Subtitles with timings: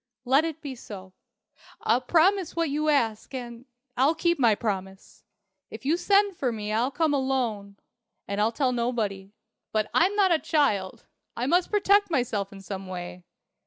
[0.25, 1.13] "Let it be so.
[1.81, 3.65] I'll promise what you ask, and
[3.95, 5.23] I'll keep my promise.
[5.69, 7.77] If you send for me, I'll come alone.
[8.27, 9.31] And I'll tell nobody.
[9.71, 11.05] But I'm not a child.
[11.37, 13.25] I must protect myself in some way.